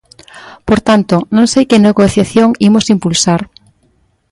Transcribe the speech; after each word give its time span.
Por 0.67 0.79
tanto, 0.87 1.15
non 1.35 1.45
sei 1.53 1.63
que 1.69 1.83
negociación 1.87 2.49
imos 2.67 2.85
impulsar. 2.95 3.41